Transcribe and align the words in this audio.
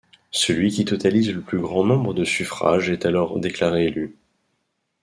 Celui 0.31 0.71
qui 0.71 0.83
totalise 0.83 1.31
le 1.31 1.41
plus 1.41 1.59
grand 1.59 1.83
nombre 1.85 2.15
de 2.15 2.23
suffrages 2.25 2.89
est 2.89 3.05
alors 3.05 3.39
déclaré 3.39 3.85
élu. 3.85 4.15